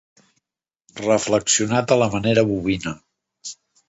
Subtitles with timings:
[1.03, 2.95] Reflexionat a la manera bovina.